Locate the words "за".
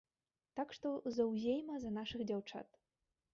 1.85-1.93